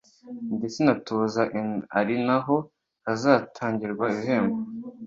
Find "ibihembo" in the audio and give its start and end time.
4.13-4.57